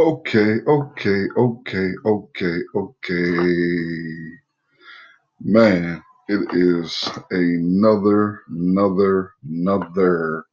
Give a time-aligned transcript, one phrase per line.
[0.00, 4.38] Okay, okay, okay, okay, okay.
[5.42, 10.44] Man, it is another, another, another,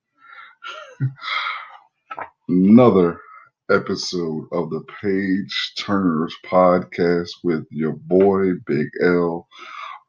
[2.49, 3.21] another
[3.71, 9.47] episode of the Page Turners podcast with your boy Big L,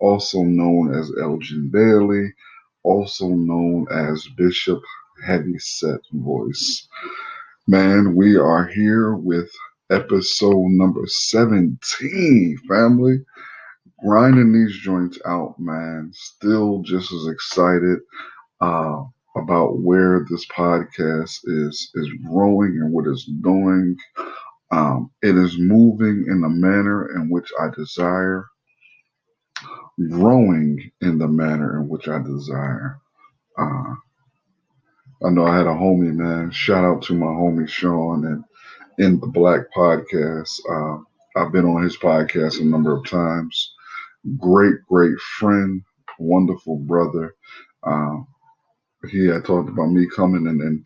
[0.00, 2.34] also known as Elgin Bailey,
[2.82, 4.82] also known as Bishop
[5.27, 6.89] Heavyset Voice.
[7.71, 9.51] Man, we are here with
[9.91, 13.19] episode number 17, family.
[14.02, 16.10] Grinding these joints out, man.
[16.15, 17.98] Still just as excited
[18.62, 19.02] uh,
[19.37, 23.98] about where this podcast is is growing and what it's doing.
[24.71, 28.46] Um, it is moving in the manner in which I desire,
[30.09, 32.98] growing in the manner in which I desire.
[33.59, 33.96] Uh,
[35.25, 36.51] I know I had a homie, man.
[36.53, 38.45] Shout out to my homie Sean and
[38.99, 40.61] in the Black Podcast.
[40.71, 41.03] Uh,
[41.37, 43.75] I've been on his podcast a number of times.
[44.38, 45.83] Great, great friend,
[46.21, 47.35] wonderful brother.
[47.83, 48.19] Uh,
[49.10, 50.85] he had talked about me coming and, and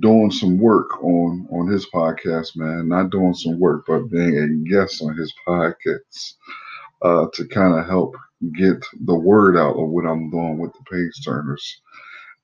[0.00, 2.88] doing some work on on his podcast, man.
[2.88, 6.34] Not doing some work, but being a guest on his podcast
[7.02, 8.14] uh, to kind of help
[8.58, 11.80] get the word out of what I'm doing with the page turners.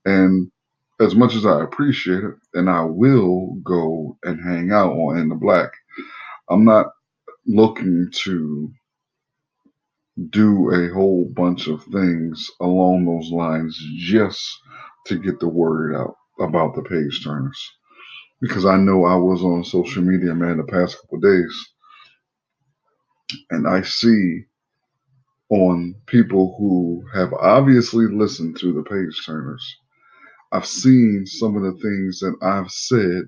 [0.05, 0.51] And
[1.03, 5.31] as much as I appreciate it, and I will go and hang out on In
[5.31, 5.73] the Black,
[6.51, 6.89] I'm not
[7.47, 8.71] looking to
[10.31, 14.43] do a whole bunch of things along those lines just
[15.07, 17.61] to get the word out about the page turners.
[18.41, 21.69] Because I know I was on social media, man, the past couple days,
[23.51, 24.45] and I see
[25.51, 29.77] on people who have obviously listened to the page turners
[30.53, 33.25] I've seen some of the things that I've said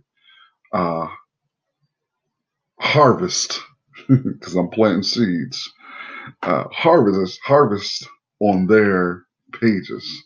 [0.73, 1.09] uh,
[2.81, 3.61] harvest
[4.09, 5.73] because I'm planting seeds.
[6.43, 8.09] Uh, harvest harvest
[8.41, 9.25] on their
[9.61, 10.25] pages.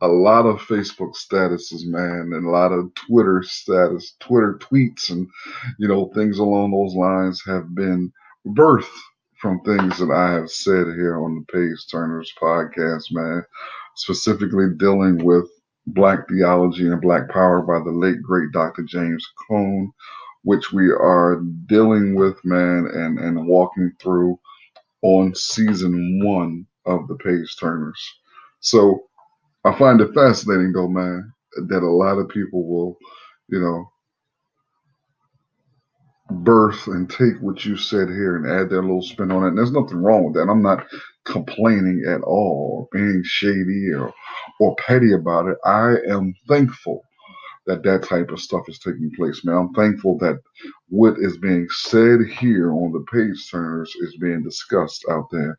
[0.00, 5.28] A lot of Facebook statuses, man, and a lot of Twitter status, Twitter tweets, and
[5.78, 8.12] you know things along those lines have been
[8.48, 8.86] birthed
[9.40, 13.44] from things that I have said here on the Page Turners podcast, man.
[13.96, 15.48] Specifically dealing with
[15.88, 18.82] Black Theology and Black Power by the late great Dr.
[18.84, 19.92] James Cone,
[20.44, 24.38] which we are dealing with, man, and, and walking through
[25.02, 28.00] on season one of the Page Turners.
[28.60, 29.04] So
[29.64, 31.32] I find it fascinating though, man,
[31.68, 32.98] that a lot of people will,
[33.48, 33.86] you know,
[36.30, 39.48] birth and take what you said here and add their little spin on it.
[39.48, 40.50] And there's nothing wrong with that.
[40.50, 40.86] I'm not
[41.26, 44.12] complaining at all being shady or,
[44.60, 45.58] or petty about it.
[45.64, 47.02] I am thankful
[47.66, 49.56] that that type of stuff is taking place, man.
[49.56, 50.40] I'm thankful that
[50.88, 55.58] what is being said here on the page turners is being discussed out there.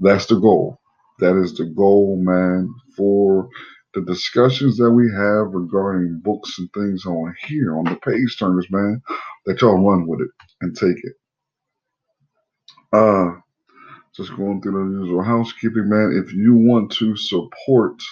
[0.00, 0.80] That's the goal.
[1.20, 3.48] That is the goal, man, for
[3.94, 8.66] the discussions that we have regarding books and things on here on the page turners,
[8.70, 9.02] man,
[9.46, 10.30] that y'all run with it
[10.60, 11.14] and take it.
[12.92, 13.32] Uh,
[14.14, 16.22] just going through the usual housekeeping, man.
[16.24, 18.02] If you want to support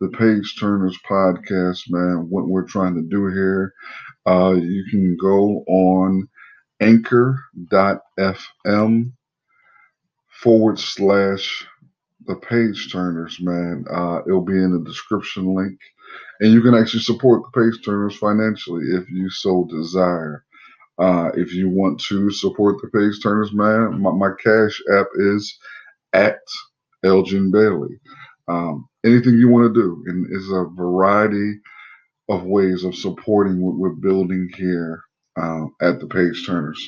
[0.00, 3.74] the Page Turners podcast, man, what we're trying to do here,
[4.26, 6.28] uh, you can go on
[6.80, 7.42] anchor.fm
[10.42, 11.66] forward slash
[12.26, 13.84] the page turners, man.
[13.90, 15.78] Uh, it'll be in the description link.
[16.40, 20.44] And you can actually support the page turners financially if you so desire.
[20.98, 25.58] Uh, if you want to support the page turners, man, my, my cash app is
[26.12, 26.38] at
[27.04, 28.00] Elgin Bailey.
[28.48, 31.54] Um, anything you want to do, and is a variety
[32.30, 35.02] of ways of supporting what we're building here
[35.40, 36.80] uh, at the page turners.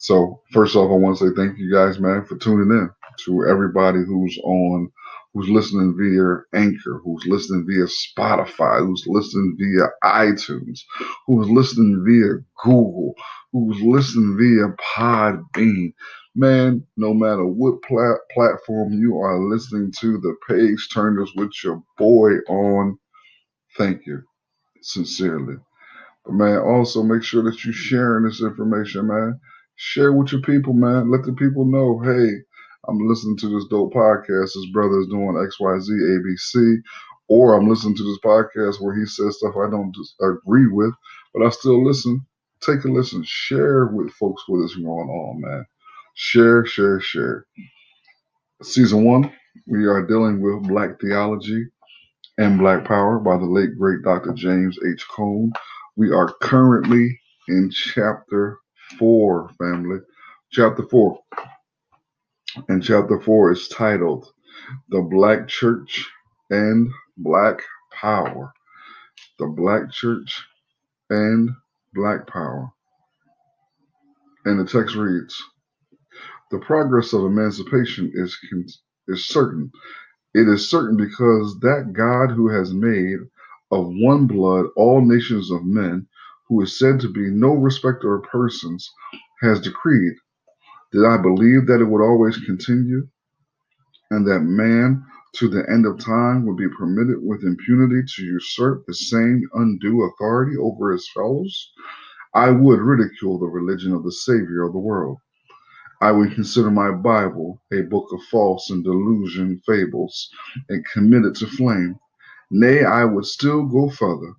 [0.00, 2.90] So first off, I want to say thank you guys, man, for tuning in
[3.26, 4.92] to everybody who's on,
[5.34, 10.80] who's listening via Anchor, who's listening via Spotify, who's listening via iTunes,
[11.26, 13.14] who's listening via Google,
[13.52, 15.94] who's listening via Podbean.
[16.36, 21.82] Man, no matter what plat- platform you are listening to the page turners with your
[21.98, 22.98] boy on,
[23.78, 24.22] thank you
[24.82, 25.56] sincerely.
[26.24, 29.40] But man, also make sure that you're sharing this information, man.
[29.76, 31.10] Share with your people, man.
[31.10, 32.32] Let the people know, hey,
[32.88, 34.54] I'm listening to this dope podcast.
[34.54, 36.78] This brother is doing XYZ, ABC.
[37.28, 40.92] Or I'm listening to this podcast where he says stuff I don't agree with,
[41.34, 42.26] but I still listen.
[42.60, 43.24] Take a listen.
[43.26, 45.66] Share with folks what is going on, man.
[46.18, 47.46] Share, share, share.
[48.62, 49.30] Season one,
[49.66, 51.66] we are dealing with Black theology
[52.38, 54.32] and Black power by the late great Dr.
[54.32, 55.06] James H.
[55.10, 55.52] Cone.
[55.94, 58.58] We are currently in chapter
[58.98, 59.98] 4, family.
[60.52, 61.18] Chapter 4.
[62.68, 64.26] And chapter 4 is titled
[64.88, 66.08] The Black Church
[66.50, 67.60] and Black
[67.92, 68.54] Power.
[69.38, 70.42] The Black Church
[71.10, 71.50] and
[71.92, 72.70] Black Power.
[74.46, 75.42] And the text reads
[76.50, 78.38] The progress of emancipation is,
[79.08, 79.72] is certain.
[80.34, 83.18] It is certain because that God who has made
[83.72, 86.06] of one blood all nations of men,
[86.48, 88.88] who is said to be no respecter of persons,
[89.42, 90.14] has decreed.
[90.92, 93.08] Did I believe that it would always continue,
[94.10, 95.04] and that man
[95.36, 100.04] to the end of time would be permitted with impunity to usurp the same undue
[100.04, 101.72] authority over his fellows?
[102.34, 105.18] I would ridicule the religion of the Savior of the world.
[106.00, 110.30] I would consider my Bible a book of false and delusion fables
[110.70, 111.98] and commit it to flame.
[112.50, 114.34] Nay, I would still go further.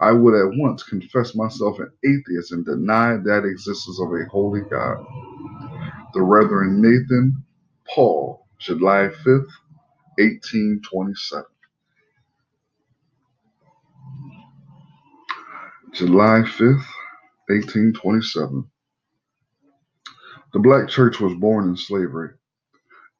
[0.00, 4.62] I would at once confess myself an atheist and deny that existence of a holy
[4.70, 5.04] God.
[6.14, 7.44] The Reverend Nathan
[7.88, 9.48] Paul, July 5th,
[10.18, 11.44] 1827.
[15.94, 16.86] July 5th,
[17.48, 18.71] 1827.
[20.52, 22.30] The black church was born in slavery.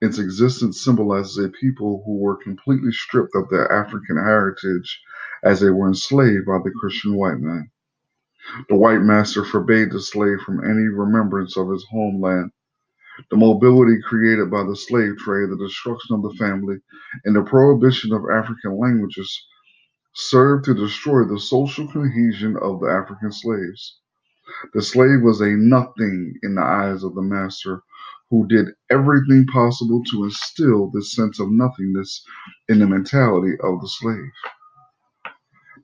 [0.03, 5.01] Its existence symbolizes a people who were completely stripped of their African heritage
[5.43, 7.71] as they were enslaved by the Christian white man.
[8.69, 12.51] The white master forbade the slave from any remembrance of his homeland.
[13.31, 16.81] The mobility created by the slave trade, the destruction of the family,
[17.25, 19.47] and the prohibition of African languages
[20.15, 24.01] served to destroy the social cohesion of the African slaves.
[24.75, 27.81] The slave was a nothing in the eyes of the master,
[28.29, 32.27] who did everything possible to instill this sense of nothingness
[32.69, 34.33] in the mentality of the slave.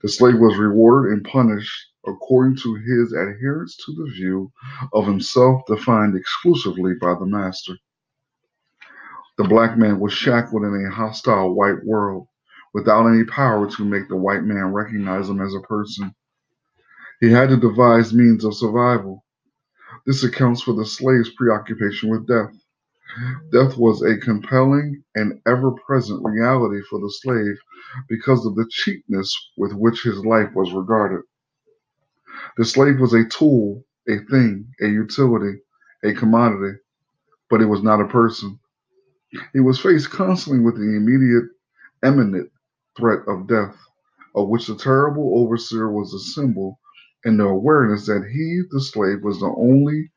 [0.03, 4.51] The slave was rewarded and punished according to his adherence to the view
[4.93, 7.75] of himself defined exclusively by the master.
[9.39, 12.27] The black man was shackled in a hostile white world
[12.75, 16.13] without any power to make the white man recognize him as a person.
[17.21, 19.25] He had to devise means of survival.
[20.07, 22.55] This accounts for the slave's preoccupation with death.
[23.51, 27.57] Death was a compelling and ever present reality for the slave
[28.09, 31.23] because of the cheapness with which his life was regarded.
[32.57, 35.61] The slave was a tool, a thing, a utility,
[36.05, 36.79] a commodity,
[37.51, 38.61] but it was not a person.
[39.53, 41.51] He was faced constantly with the immediate,
[42.05, 42.53] imminent
[42.97, 43.77] threat of death,
[44.37, 46.79] of which the terrible overseer was a symbol
[47.25, 50.11] and the awareness that he, the slave, was the only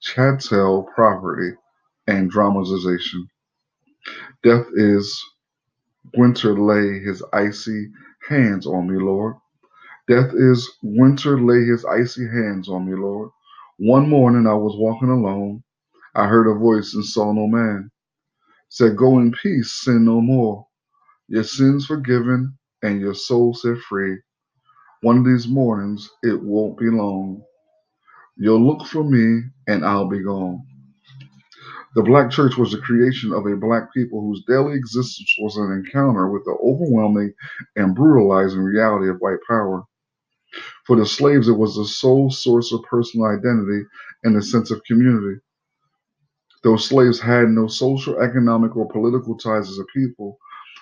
[0.00, 1.52] chattel property
[2.06, 3.28] and dramatization.
[4.44, 5.22] Death is
[6.16, 7.90] winter lay his icy
[8.28, 9.36] hands on me, Lord.
[10.08, 13.30] Death is winter lay his icy hands on me, Lord.
[13.78, 15.64] One morning I was walking alone.
[16.14, 17.90] I heard a voice and saw no man.
[18.70, 20.66] Said, Go in peace, sin no more.
[21.28, 24.18] Your sins forgiven and your soul set free.
[25.06, 27.40] One of these mornings, it won't be long.
[28.36, 30.66] You'll look for me and I'll be gone.
[31.94, 35.70] The black church was the creation of a black people whose daily existence was an
[35.70, 37.32] encounter with the overwhelming
[37.76, 39.84] and brutalizing reality of white power.
[40.88, 43.86] For the slaves, it was the sole source of personal identity
[44.24, 45.40] and a sense of community.
[46.64, 50.36] Though slaves had no social, economic, or political ties as a people,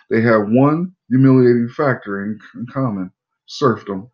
[0.09, 2.39] they had one humiliating factor in
[2.73, 3.13] common
[3.45, 4.09] serfdom.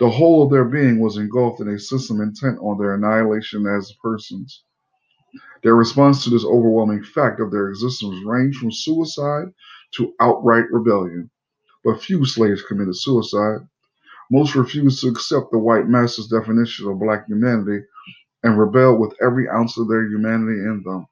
[0.00, 3.92] The whole of their being was engulfed in a system intent on their annihilation as
[4.02, 4.64] persons.
[5.62, 9.52] Their response to this overwhelming fact of their existence ranged from suicide
[9.96, 11.30] to outright rebellion.
[11.84, 13.68] But few slaves committed suicide.
[14.30, 17.84] Most refused to accept the white master's definition of black humanity
[18.42, 21.08] and rebelled with every ounce of their humanity in them.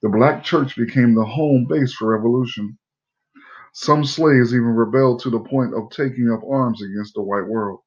[0.00, 2.78] The black church became the home base for revolution.
[3.72, 7.80] Some slaves even rebelled to the point of taking up arms against the white world.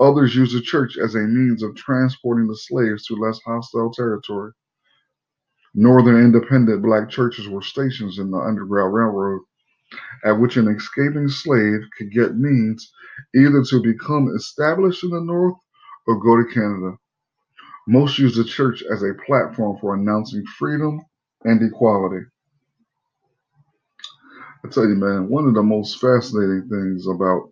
[0.00, 4.52] Others used the church as a means of transporting the slaves to less hostile territory.
[5.74, 9.42] Northern independent black churches were stations in the Underground Railroad
[10.24, 12.92] at which an escaping slave could get means
[13.34, 15.56] either to become established in the North
[16.06, 16.96] or go to Canada.
[17.88, 21.00] Most used the church as a platform for announcing freedom
[21.44, 22.24] and equality.
[24.64, 27.48] I tell you, man, one of the most fascinating things about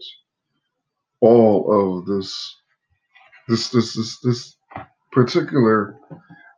[1.20, 2.56] all of this,
[3.48, 4.56] this, this, this, this
[5.12, 5.98] particular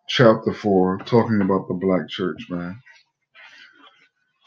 [0.09, 2.81] chapter four, talking about the black church, man.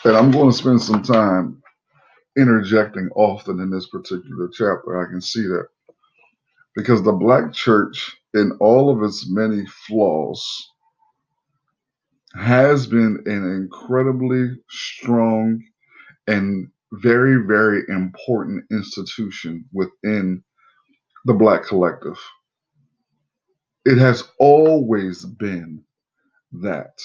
[0.06, 1.62] And I'm going to spend some time
[2.38, 5.02] interjecting often in this particular chapter.
[5.02, 5.68] I can see that
[6.76, 10.70] because the black church in all of its many flaws,
[12.36, 15.62] has been an incredibly strong
[16.28, 20.44] and very, very important institution within
[21.26, 22.20] the Black collective.
[23.86, 25.84] It has always been
[26.54, 27.00] that.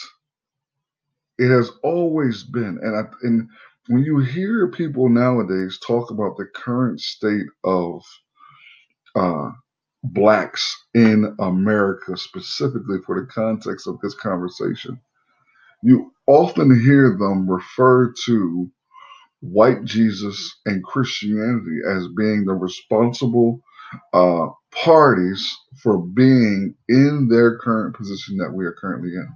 [1.39, 3.49] It has always been, and I, and
[3.89, 8.03] when you hear people nowadays talk about the current state of
[9.17, 9.51] uh,
[10.05, 15.01] blacks in America, specifically for the context of this conversation,
[15.83, 18.71] you often hear them refer to
[19.41, 23.61] white Jesus and Christianity as being the responsible
[24.13, 25.47] uh, parties
[25.83, 29.29] for being in their current position that we are currently in.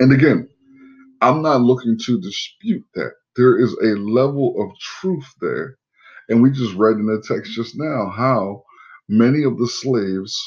[0.00, 0.48] And again,
[1.20, 3.12] I'm not looking to dispute that.
[3.36, 5.76] There is a level of truth there.
[6.28, 8.64] And we just read in the text just now how
[9.08, 10.40] many of the slaves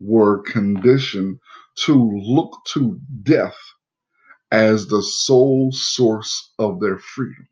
[0.00, 1.38] were conditioned
[1.86, 3.56] to look to death
[4.54, 7.48] as the sole source of their freedom.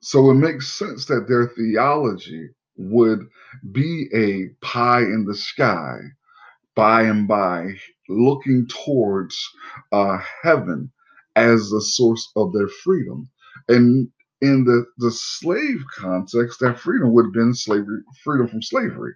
[0.00, 2.48] So it makes sense that their theology
[2.78, 3.28] would
[3.70, 5.98] be a pie in the sky
[6.74, 7.74] by and by,
[8.08, 9.36] looking towards
[9.92, 10.90] uh, heaven
[11.36, 13.28] as the source of their freedom.
[13.68, 14.08] And
[14.40, 19.12] in the, the slave context, that freedom would have been slavery, freedom from slavery.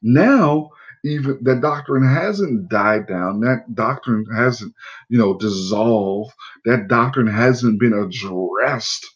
[0.00, 0.70] Now,
[1.04, 3.40] even that doctrine hasn't died down.
[3.40, 4.74] That doctrine hasn't,
[5.08, 6.32] you know, dissolved.
[6.64, 9.06] That doctrine hasn't been addressed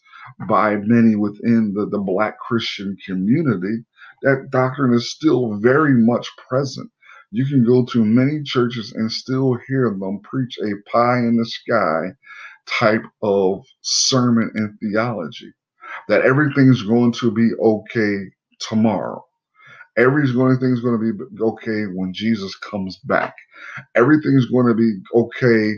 [0.49, 3.85] by many within the, the black Christian community.
[4.23, 6.91] That doctrine is still very much present.
[7.31, 11.45] You can go to many churches and still hear them preach a pie in the
[11.45, 12.13] sky
[12.67, 15.53] type of sermon and theology
[16.09, 18.25] that everything's going to be okay
[18.59, 19.23] tomorrow.
[19.97, 23.35] Everything's going to be okay when Jesus comes back.
[23.95, 25.75] Everything's going to be okay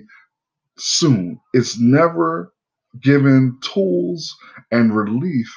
[0.78, 1.40] soon.
[1.54, 2.54] It's never
[3.02, 4.36] given tools
[4.72, 5.48] and relief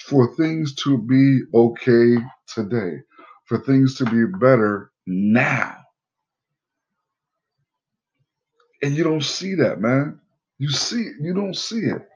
[0.00, 2.16] for things to be okay
[2.54, 2.98] today,
[3.46, 5.76] for things to be better now.
[8.82, 10.20] And you don't see that, man.
[10.58, 12.08] You see, you don't see it.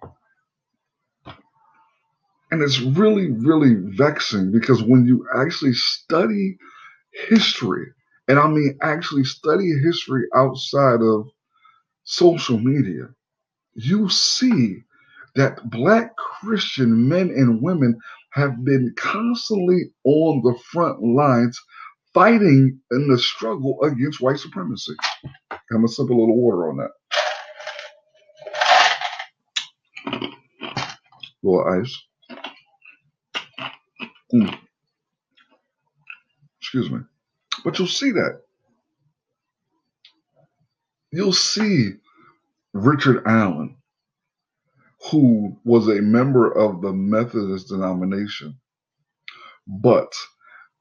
[2.51, 6.57] And it's really, really vexing because when you actually study
[7.29, 7.87] history,
[8.29, 11.29] and I mean actually study history outside of
[12.05, 13.09] social media,
[13.75, 14.79] you see
[15.35, 17.99] that black Christian men and women
[18.33, 21.61] have been constantly on the front lines
[22.15, 24.95] fighting in the struggle against white supremacy.
[25.51, 26.91] Have a simple little water on that.
[31.43, 32.03] Little ice.
[34.35, 34.59] Mm.
[36.61, 37.01] Excuse me.
[37.65, 38.43] But you'll see that.
[41.13, 41.93] You'll see
[42.75, 43.77] Richard Allen,
[45.11, 48.59] who was a member of the Methodist denomination,
[49.67, 50.13] but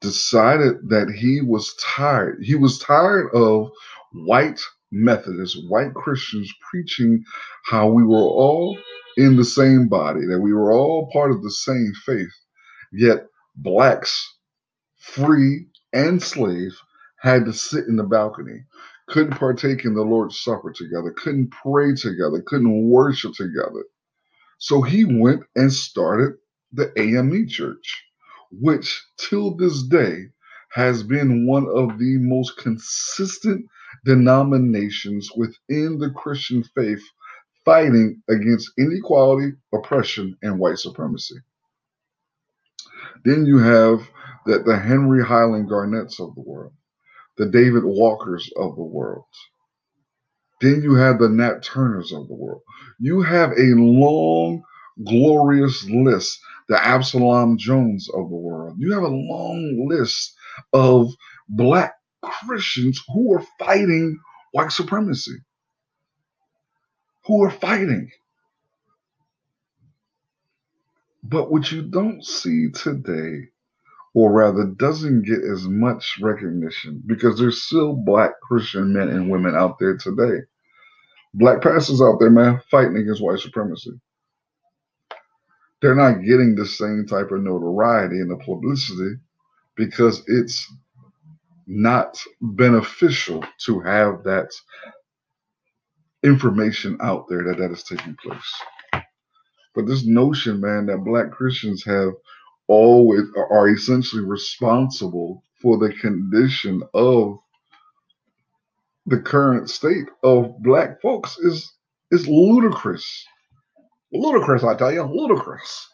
[0.01, 2.43] decided that he was tired.
[2.43, 3.71] He was tired of
[4.13, 4.61] white
[4.91, 7.23] Methodists, white Christians preaching
[7.65, 8.77] how we were all
[9.17, 12.33] in the same body, that we were all part of the same faith,
[12.93, 14.35] yet blacks,
[14.97, 16.77] free and slave,
[17.19, 18.65] had to sit in the balcony,
[19.07, 23.85] couldn't partake in the Lord's Supper together, couldn't pray together, couldn't worship together.
[24.59, 26.35] So he went and started
[26.71, 28.03] the AME Church,
[28.51, 30.27] which till this day
[30.71, 33.65] has been one of the most consistent
[34.05, 37.03] denominations within the Christian faith
[37.65, 41.35] fighting against inequality, oppression, and white supremacy.
[43.23, 44.07] Then you have
[44.45, 46.73] the, the Henry Highland Garnets of the world,
[47.37, 49.25] the David Walkers of the world.
[50.61, 52.61] Then you have the Nat Turners of the world.
[52.99, 54.63] You have a long,
[55.05, 58.75] glorious list, the Absalom Jones of the world.
[58.79, 60.33] You have a long list
[60.73, 61.09] of
[61.49, 64.17] black Christians who are fighting
[64.53, 65.37] white supremacy,
[67.25, 68.09] who are fighting.
[71.27, 73.49] But what you don't see today,
[74.13, 79.55] or rather doesn't get as much recognition, because there's still black Christian men and women
[79.55, 80.41] out there today.
[81.33, 83.91] Black pastors out there, man, fighting against white supremacy.
[85.81, 89.17] They're not getting the same type of notoriety and the publicity
[89.75, 90.71] because it's
[91.67, 94.49] not beneficial to have that
[96.23, 98.53] information out there that that is taking place.
[99.75, 102.13] But this notion, man, that black Christians have
[102.67, 107.37] always are essentially responsible for the condition of
[109.05, 111.73] the current state of black folks is
[112.11, 113.25] is ludicrous.
[114.11, 115.89] Ludicrous, I tell you, ludicrous.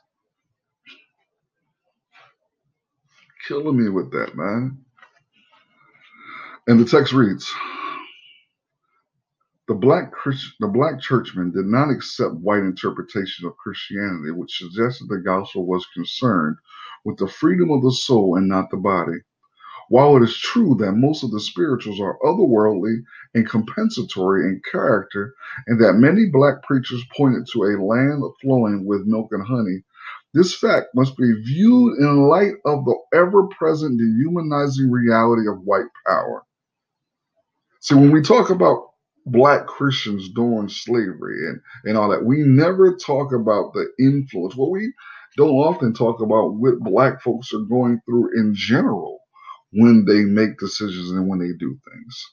[3.48, 4.78] Killing me with that, man.
[6.68, 7.52] And the text reads
[9.68, 10.12] the black
[10.60, 15.86] the black churchmen did not accept white interpretation of Christianity, which suggested the gospel was
[15.94, 16.58] concerned
[17.06, 19.20] with the freedom of the soul and not the body.
[19.90, 23.04] While it is true that most of the spirituals are otherworldly
[23.36, 25.36] and compensatory in character,
[25.68, 29.84] and that many black preachers pointed to a land flowing with milk and honey,
[30.34, 35.88] this fact must be viewed in light of the ever present dehumanizing reality of white
[36.08, 36.44] power.
[37.82, 38.91] See, when we talk about
[39.26, 44.56] black Christians during slavery and, and all that, we never talk about the influence.
[44.56, 44.94] Well, we
[45.38, 49.20] don't often talk about what black folks are going through in general
[49.74, 52.26] when they make decisions and when they do things.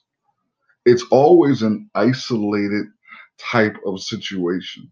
[0.85, 2.87] It's always an isolated
[3.39, 4.91] type of situation.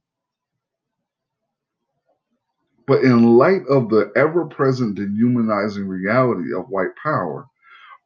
[2.88, 7.48] But in light of the ever present dehumanizing reality of white power,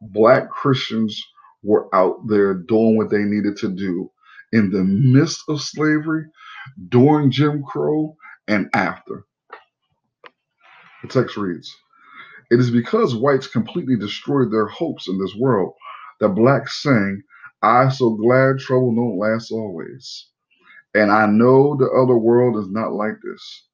[0.01, 1.23] black Christians
[1.63, 4.11] were out there doing what they needed to do
[4.53, 6.25] in the midst of slavery,
[6.89, 9.25] during Jim Crow, and after.
[11.03, 11.75] The text reads
[12.51, 15.73] It is because whites completely destroyed their hopes in this world
[16.19, 17.23] that blacks sang,
[17.63, 20.27] I so glad trouble don't last always.
[20.95, 23.67] And I know the other world is not like this.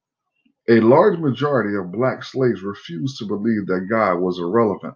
[0.70, 4.94] A large majority of black slaves refused to believe that God was irrelevant.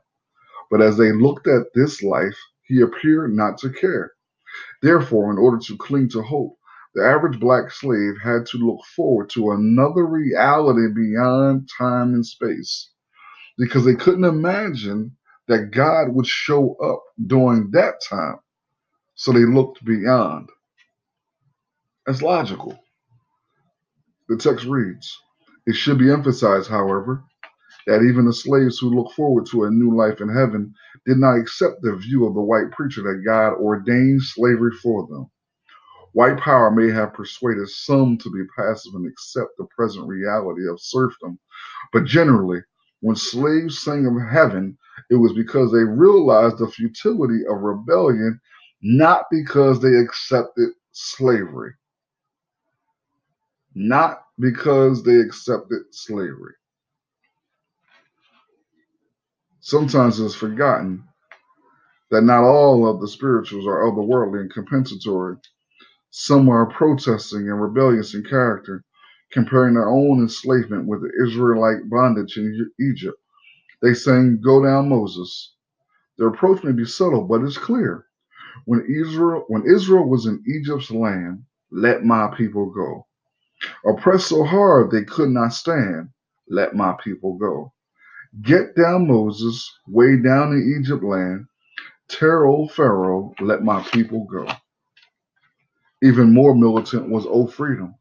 [0.70, 2.38] But as they looked at this life,
[2.72, 4.12] he appeared not to care.
[4.80, 6.56] Therefore, in order to cling to hope,
[6.94, 12.90] the average black slave had to look forward to another reality beyond time and space
[13.58, 15.16] because they couldn't imagine
[15.48, 18.38] that God would show up during that time.
[19.16, 20.48] So they looked beyond.
[22.06, 22.78] That's logical.
[24.28, 25.18] The text reads
[25.66, 27.24] It should be emphasized, however,
[27.86, 30.74] that even the slaves who looked forward to a new life in heaven
[31.06, 35.30] did not accept the view of the white preacher that God ordained slavery for them.
[36.12, 40.80] White power may have persuaded some to be passive and accept the present reality of
[40.80, 41.38] serfdom,
[41.92, 42.60] but generally,
[43.00, 44.76] when slaves sang of heaven,
[45.10, 48.40] it was because they realized the futility of rebellion,
[48.82, 51.72] not because they accepted slavery.
[53.74, 56.54] Not because they accepted slavery.
[59.62, 61.04] Sometimes it's forgotten
[62.10, 65.36] that not all of the spirituals are otherworldly and compensatory.
[66.10, 68.84] Some are protesting and rebellious in character,
[69.32, 73.18] comparing their own enslavement with the Israelite bondage in Egypt.
[73.82, 75.54] They sang, Go down, Moses.
[76.18, 78.06] Their approach may be subtle, but it's clear.
[78.66, 83.06] When Israel, when Israel was in Egypt's land, let my people go.
[83.86, 86.10] Oppressed so hard they could not stand,
[86.48, 87.72] let my people go.
[88.40, 91.46] Get down, Moses, way down in Egypt land.
[92.08, 94.46] Tear old Pharaoh, let my people go.
[96.02, 97.94] Even more militant was O freedom.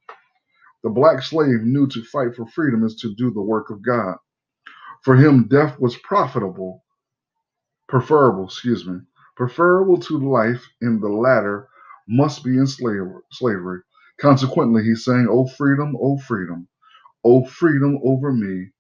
[0.84, 4.17] The black slave knew to fight for freedom is to do the work of God.
[5.04, 6.84] For him, death was profitable,
[7.89, 9.00] preferable, excuse me,
[9.38, 11.70] preferable to life in the latter
[12.08, 12.67] must be in
[13.32, 13.82] slavery.
[14.22, 16.67] Consequently, he's saying, O freedom, O freedom,
[17.26, 18.72] O freedom over me,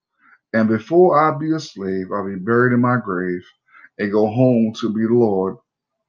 [0.53, 3.43] and before I be a slave, I'll be buried in my grave
[3.99, 5.57] and go home to be Lord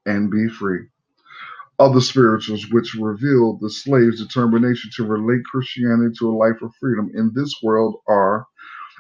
[0.06, 0.86] and be free.
[1.78, 7.10] Other spirituals which reveal the slave's determination to relate Christianity to a life of freedom
[7.14, 8.46] in this world are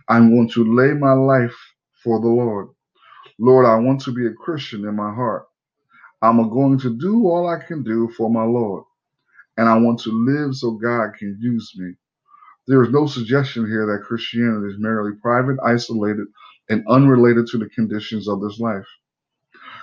[0.08, 1.56] I'm going to lay my life
[2.04, 2.68] for the Lord.
[3.38, 5.46] Lord, I want to be a Christian in my heart.
[6.22, 8.84] I'm going to do all I can do for my Lord.
[9.58, 11.94] And I want to live so God can use me.
[12.68, 16.26] There is no suggestion here that Christianity is merely private, isolated,
[16.68, 18.86] and unrelated to the conditions of this life.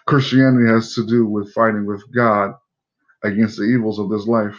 [0.07, 2.53] Christianity has to do with fighting with God
[3.23, 4.57] against the evils of this life.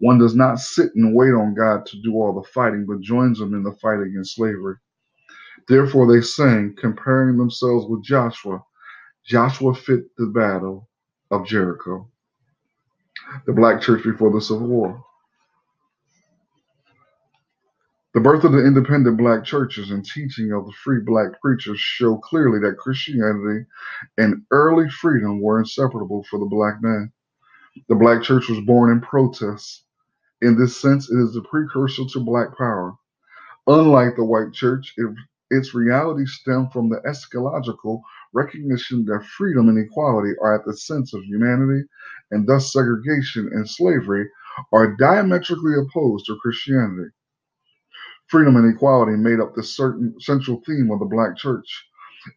[0.00, 3.40] One does not sit and wait on God to do all the fighting, but joins
[3.40, 4.76] him in the fight against slavery.
[5.68, 8.62] Therefore they sang, comparing themselves with Joshua.
[9.26, 10.88] Joshua fit the battle
[11.30, 12.08] of Jericho.
[13.46, 15.04] The black church before the Civil War.
[18.12, 22.16] The birth of the independent black churches and teaching of the free black preachers show
[22.18, 23.66] clearly that Christianity
[24.18, 27.12] and early freedom were inseparable for the black man.
[27.88, 29.84] The black church was born in protest.
[30.42, 32.94] In this sense, it is the precursor to black power.
[33.68, 35.14] Unlike the white church, it,
[35.50, 41.14] its reality stemmed from the eschatological recognition that freedom and equality are at the sense
[41.14, 41.86] of humanity,
[42.32, 44.28] and thus segregation and slavery
[44.72, 47.10] are diametrically opposed to Christianity.
[48.30, 51.84] Freedom and equality made up the certain central theme of the Black church,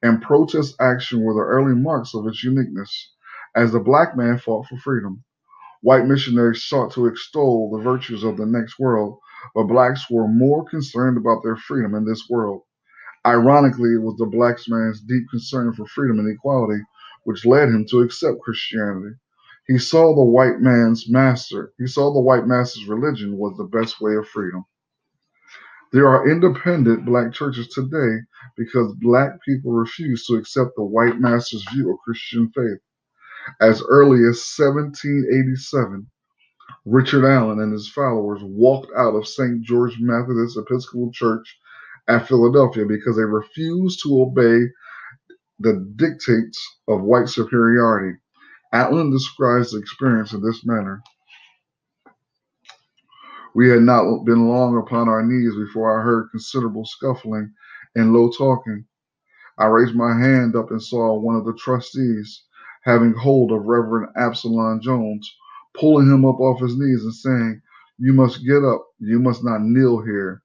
[0.02, 3.14] and protest action were the early marks of its uniqueness.
[3.56, 5.24] As the black man fought for freedom,
[5.82, 9.20] white missionaries sought to extol the virtues of the next world,
[9.54, 12.64] but blacks were more concerned about their freedom in this world.
[13.24, 16.82] Ironically, it was the black man's deep concern for freedom and equality
[17.24, 19.16] which led him to accept Christianity.
[19.68, 24.02] He saw the white man's master, he saw the white master's religion was the best
[24.02, 24.66] way of freedom.
[25.94, 28.18] There are independent black churches today
[28.58, 32.80] because black people refuse to accept the white master's view of Christian faith.
[33.62, 36.10] As early as 1787,
[36.86, 39.62] Richard Allen and his followers walked out of St.
[39.62, 41.60] George Methodist Episcopal Church
[42.08, 44.66] at Philadelphia because they refused to obey
[45.60, 48.18] the dictates of white superiority.
[48.74, 51.04] Allen describes the experience in this manner.
[53.56, 57.54] We had not been long upon our knees before I heard considerable scuffling
[57.96, 58.86] and low talking.
[59.60, 62.44] I raised my hand up and saw one of the trustees
[62.84, 65.32] having hold of Reverend Absalom Jones,
[65.80, 67.62] pulling him up off his knees and saying,
[68.00, 68.86] You must get up.
[69.00, 70.44] You must not kneel here.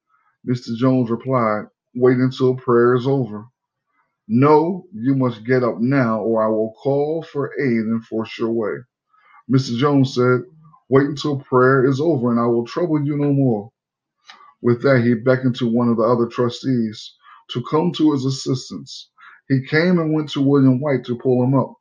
[0.48, 0.76] Mr.
[0.76, 1.64] Jones replied,
[1.96, 3.46] Wait until prayer is over.
[4.28, 8.50] No, you must get up now, or I will call for aid and force your
[8.52, 8.74] way.
[9.50, 9.76] Mr.
[9.78, 10.42] Jones said,
[10.88, 13.70] Wait until prayer is over, and I will trouble you no more.
[14.62, 17.14] With that, he beckoned to one of the other trustees
[17.50, 19.10] to come to his assistance.
[19.48, 21.74] He came and went to William White to pull him up.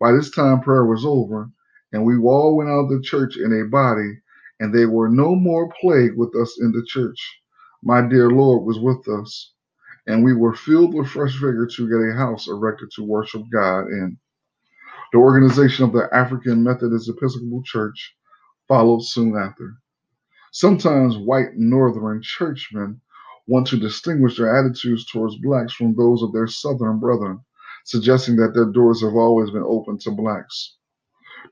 [0.00, 1.50] By this time, prayer was over,
[1.92, 4.20] and we all went out of the church in a body,
[4.60, 7.40] and they were no more plagued with us in the church.
[7.82, 9.52] My dear Lord was with us
[10.06, 13.86] and we were filled with fresh vigor to get a house erected to worship God
[13.86, 14.18] in.
[15.12, 18.16] The organization of the African Methodist Episcopal Church
[18.68, 19.76] followed soon after.
[20.52, 23.00] Sometimes white Northern churchmen
[23.46, 27.40] want to distinguish their attitudes towards blacks from those of their Southern brethren,
[27.84, 30.76] suggesting that their doors have always been open to blacks.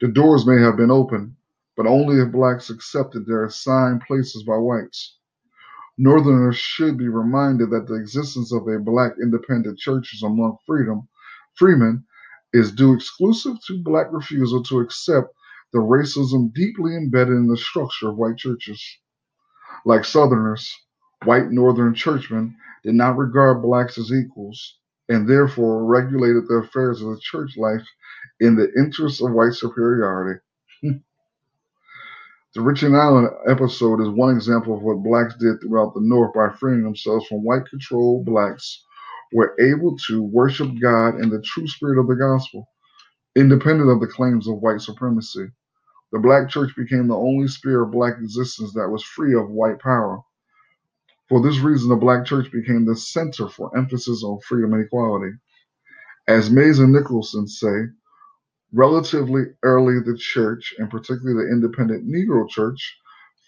[0.00, 1.36] The doors may have been open,
[1.76, 5.16] but only if blacks accepted their assigned places by whites.
[5.98, 11.08] Northerners should be reminded that the existence of a black independent churches among freedom
[11.54, 12.04] freemen
[12.52, 15.34] is due exclusive to black refusal to accept
[15.72, 18.82] the racism deeply embedded in the structure of white churches.
[19.84, 20.72] Like Southerners,
[21.24, 24.78] white Northern churchmen did not regard blacks as equals
[25.08, 27.86] and therefore regulated the affairs of the church life
[28.40, 30.40] in the interests of white superiority.
[32.52, 36.48] The Richard Allen episode is one example of what blacks did throughout the North by
[36.50, 38.24] freeing themselves from white control.
[38.24, 38.82] blacks
[39.32, 42.68] were able to worship God in the true spirit of the gospel,
[43.36, 45.46] independent of the claims of white supremacy.
[46.12, 49.78] The black church became the only sphere of black existence that was free of white
[49.78, 50.20] power.
[51.28, 55.32] For this reason, the black church became the center for emphasis on freedom and equality.
[56.28, 57.86] As Mays and Nicholson say,
[58.72, 62.98] Relatively early the church, and particularly the independent Negro church,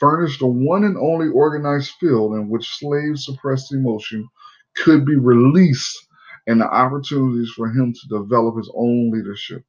[0.01, 4.29] furnished the one and only organized field in which slave-suppressed emotion
[4.77, 6.09] could be released
[6.49, 9.65] and the opportunities for him to develop his own leadership.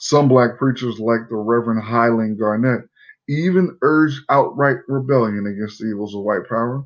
[0.00, 2.88] Some black preachers, like the Reverend Highland Garnet,
[3.28, 6.84] even urged outright rebellion against the evils of white power.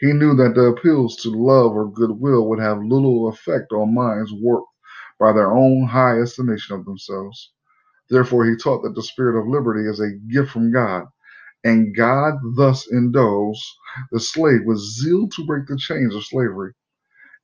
[0.00, 4.32] He knew that the appeals to love or goodwill would have little effect on minds
[4.32, 4.68] warped
[5.20, 7.52] by their own high estimation of themselves.
[8.10, 11.06] Therefore, he taught that the spirit of liberty is a gift from God,
[11.64, 13.62] and God thus endows
[14.12, 16.74] the slave with zeal to break the chains of slavery.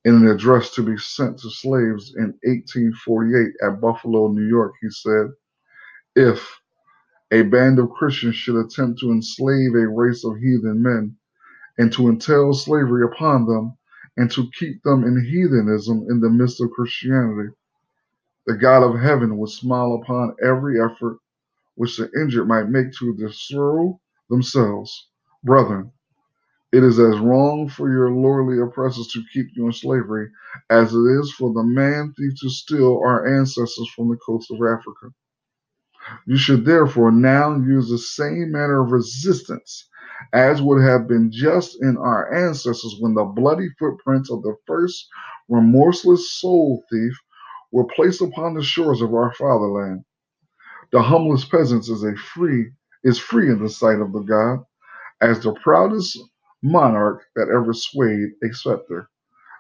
[0.05, 4.89] In an address to be sent to slaves in 1848 at Buffalo, New York, he
[4.91, 5.33] said,
[6.17, 6.61] If
[7.31, 11.17] a band of Christians should attempt to enslave a race of heathen men,
[11.79, 13.77] and to entail slavery upon them,
[14.17, 17.51] and to keep them in heathenism in the midst of Christianity,
[18.47, 21.19] the God of heaven would smile upon every effort
[21.75, 23.93] which the injured might make to destroy
[24.31, 25.09] themselves.
[25.45, 25.93] Brethren,
[26.73, 30.29] it is as wrong for your lordly oppressors to keep you in slavery
[30.71, 34.59] as it is for the man thief to steal our ancestors from the coast of
[34.59, 35.09] Africa.
[36.27, 39.89] You should therefore now use the same manner of resistance
[40.33, 45.09] as would have been just in our ancestors when the bloody footprints of the first
[45.49, 47.15] remorseless soul thief
[47.73, 50.05] were placed upon the shores of our fatherland.
[50.93, 52.71] The humblest peasant is a free
[53.05, 54.61] is free in the sight of the God,
[55.21, 56.19] as the proudest
[56.63, 59.09] monarch that ever swayed a scepter.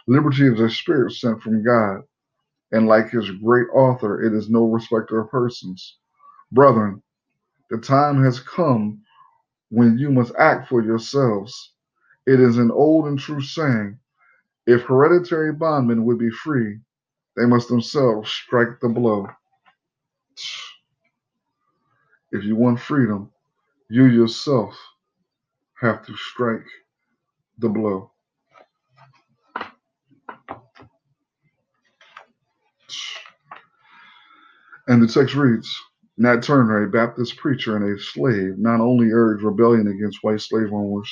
[0.08, 2.02] Liberty is a spirit sent from God,
[2.72, 5.98] and like his great author, it is no respecter of persons.
[6.52, 7.02] Brethren,
[7.70, 9.02] the time has come
[9.70, 11.74] when you must act for yourselves.
[12.26, 13.98] It is an old and true saying
[14.66, 16.80] if hereditary bondmen would be free,
[17.36, 19.28] they must themselves strike the blow.
[22.32, 23.30] If you want freedom,
[23.90, 24.76] you yourself
[25.80, 26.66] have to strike
[27.60, 28.10] the blow.
[34.88, 35.74] And the text reads
[36.18, 40.72] Nat Turner, a Baptist preacher and a slave, not only urged rebellion against white slave
[40.72, 41.10] owners,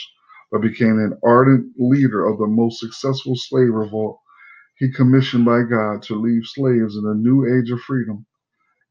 [0.51, 4.19] but became an ardent leader of the most successful slave revolt
[4.77, 8.27] he commissioned by God to leave slaves in a new age of freedom.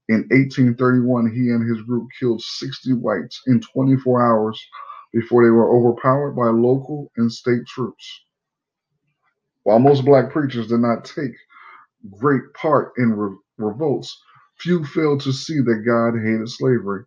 [0.10, 4.62] In 1831, he and his group killed 60 whites in 24 hours
[5.20, 8.22] before they were overpowered by local and state troops.
[9.64, 11.34] While most black preachers did not take
[12.20, 14.22] great part in re- revolts,
[14.60, 17.06] few failed to see that God hated slavery.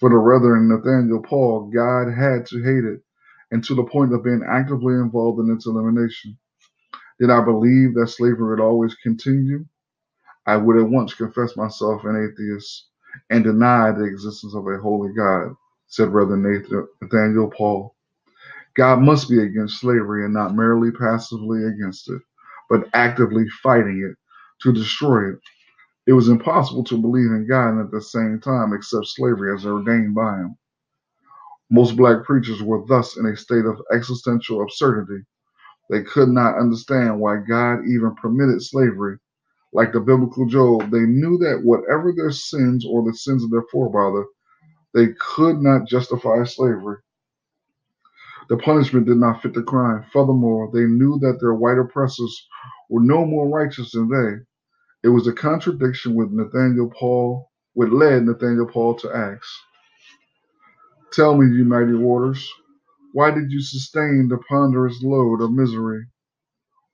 [0.00, 3.02] For the Reverend Nathaniel Paul, God had to hate it,
[3.50, 6.38] and to the point of being actively involved in its elimination.
[7.20, 9.66] Did I believe that slavery would always continue?
[10.46, 12.88] I would at once confess myself an atheist
[13.30, 15.54] and deny the existence of a holy God,
[15.94, 17.94] said Brother Nathaniel Paul.
[18.76, 22.22] God must be against slavery and not merely passively against it,
[22.70, 24.16] but actively fighting it
[24.64, 25.40] to destroy it.
[26.06, 29.66] It was impossible to believe in God and at the same time accept slavery as
[29.66, 30.56] ordained by Him.
[31.70, 35.24] Most black preachers were thus in a state of existential absurdity.
[35.90, 39.18] They could not understand why God even permitted slavery.
[39.72, 43.64] Like the biblical Job, they knew that whatever their sins or the sins of their
[43.72, 44.24] forefather,
[44.94, 46.98] they could not justify slavery.
[48.48, 50.04] The punishment did not fit the crime.
[50.12, 52.46] Furthermore, they knew that their white oppressors
[52.90, 54.56] were no more righteous than they.
[55.02, 59.48] It was a contradiction with Nathaniel Paul, which led Nathaniel Paul to ask,
[61.12, 62.50] Tell me, you mighty waters,
[63.12, 66.04] why did you sustain the ponderous load of misery?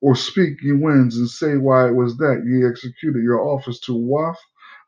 [0.02, 3.94] Or speak, ye winds, and say why it was that ye executed your office to
[3.94, 4.40] waft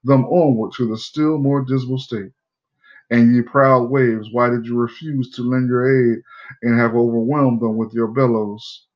[0.05, 2.33] them onward to the still more dismal state.
[3.13, 6.23] And ye proud waves, why did you refuse to lend your aid
[6.63, 8.87] and have overwhelmed them with your billows?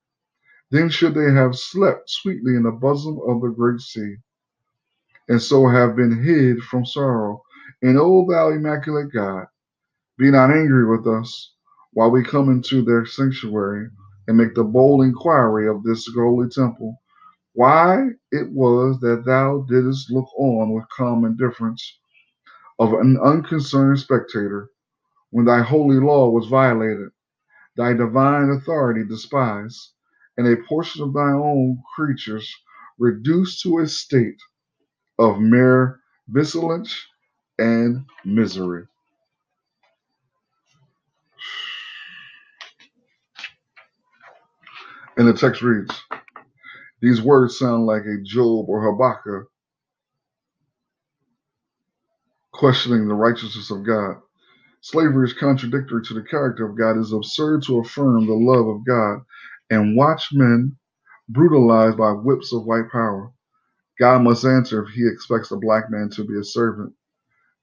[0.70, 4.16] Then should they have slept sweetly in the bosom of the great sea,
[5.28, 7.42] and so have been hid from sorrow.
[7.82, 9.48] And O thou immaculate God,
[10.16, 11.52] be not angry with us
[11.92, 13.90] while we come into their sanctuary
[14.28, 16.96] and make the bold inquiry of this holy temple,
[17.52, 21.98] why it was that thou didst look on with calm indifference
[22.78, 24.70] of an unconcerned spectator
[25.30, 27.08] when thy holy law was violated,
[27.76, 29.92] thy divine authority despised,
[30.36, 32.54] and a portion of thy own creatures
[32.98, 34.40] reduced to a state
[35.18, 37.06] of mere vigilance
[37.58, 38.86] and misery.
[45.16, 46.02] And the text reads
[47.00, 49.50] These words sound like a Job or Habakkuk
[52.56, 54.16] questioning the righteousness of God.
[54.82, 56.96] Slavery is contradictory to the character of God.
[56.96, 59.20] It is absurd to affirm the love of God
[59.70, 60.76] and watch men
[61.28, 63.32] brutalized by whips of white power.
[64.00, 66.94] God must answer if he expects a black man to be a servant.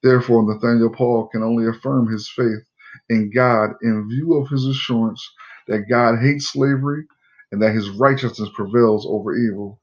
[0.04, 2.64] Therefore, Nathaniel Paul can only affirm his faith
[3.10, 5.24] in God in view of his assurance
[5.68, 7.06] that God hates slavery
[7.52, 9.82] and that his righteousness prevails over evil.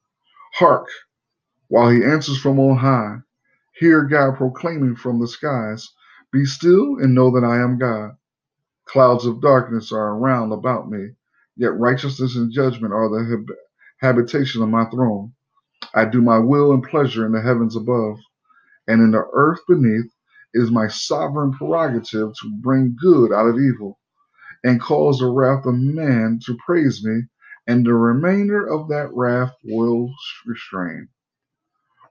[0.55, 0.87] Hark!
[1.69, 3.17] While he answers from on high,
[3.73, 5.89] hear God proclaiming from the skies,
[6.31, 8.11] Be still and know that I am God.
[8.87, 11.11] Clouds of darkness are around about me,
[11.57, 13.57] yet righteousness and judgment are the hab-
[14.01, 15.33] habitation of my throne.
[15.95, 18.19] I do my will and pleasure in the heavens above,
[18.87, 20.11] and in the earth beneath.
[20.53, 23.99] is my sovereign prerogative to bring good out of evil,
[24.63, 27.23] and cause the wrath of man to praise me,
[27.67, 30.13] and the remainder of that wrath will
[30.45, 31.09] restrain.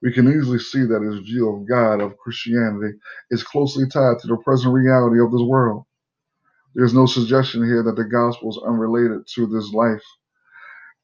[0.02, 2.98] We can easily see that his view of God, of Christianity,
[3.30, 5.84] is closely tied to the present reality of this world.
[6.74, 10.02] There's no suggestion here that the gospel is unrelated to this life.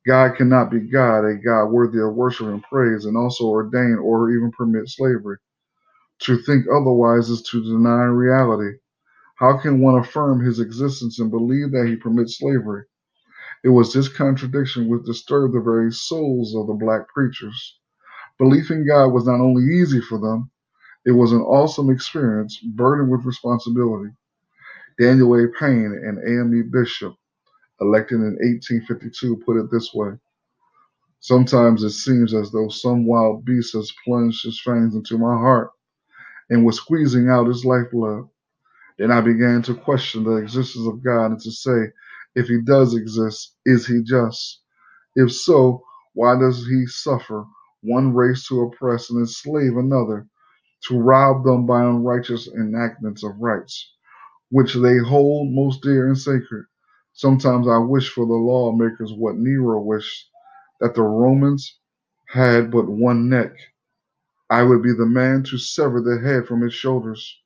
[0.07, 4.31] God cannot be God, a God worthy of worship and praise, and also ordain or
[4.31, 5.39] even permit slavery.
[6.23, 8.79] To think otherwise is to deny reality.
[9.37, 12.85] How can one affirm his existence and believe that he permits slavery?
[13.65, 17.79] It was this contradiction which disturbed the very souls of the black preachers.
[18.39, 20.51] Belief in God was not only easy for them,
[21.07, 24.13] it was an awesome experience, burdened with responsibility.
[25.01, 25.49] Daniel A.
[25.49, 27.15] Payne, an AME bishop
[27.81, 30.13] elected in 1852, put it this way
[31.21, 35.71] Sometimes it seems as though some wild beast has plunged his fangs into my heart
[36.51, 38.29] and was squeezing out his lifeblood.
[38.99, 41.93] Then I began to question the existence of God and to say,
[42.37, 44.63] if he does exist, is he just?
[45.17, 47.47] If so, why does he suffer
[47.83, 50.27] one race to oppress and enslave another,
[50.89, 53.93] to rob them by unrighteous enactments of rights,
[54.51, 56.67] which they hold most dear and sacred?
[57.15, 60.31] Sometimes I wish for the lawmakers what Nero wished,
[60.81, 61.79] that the Romans
[62.29, 63.53] had but one neck.
[64.51, 67.39] I would be the man to sever the head from its shoulders.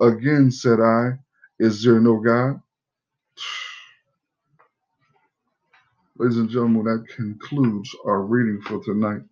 [0.00, 1.18] Again, said I,
[1.60, 2.60] is there no God?
[6.18, 9.22] Ladies and gentlemen, that concludes our reading for tonight.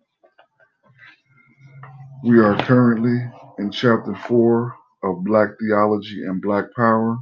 [2.23, 3.19] We are currently
[3.59, 7.19] in chapter 4 of Black Theology and Black Power.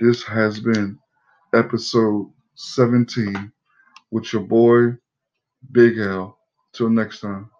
[0.00, 0.98] This has been
[1.54, 3.52] episode 17
[4.12, 4.98] with your boy,
[5.72, 6.38] Big L.
[6.74, 7.51] Till next time.